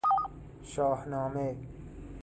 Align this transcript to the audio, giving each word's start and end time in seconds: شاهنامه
شاهنامه 0.63 1.55